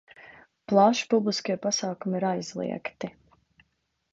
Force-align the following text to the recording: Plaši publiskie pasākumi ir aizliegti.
Plaši 0.71 1.05
publiskie 1.11 1.57
pasākumi 1.67 2.17
ir 2.21 2.25
aizliegti. 2.31 3.11